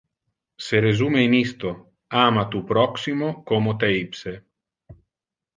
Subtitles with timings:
[0.67, 1.69] Se resume in isto:
[2.23, 4.35] “Ama tu proximo como te ipse”.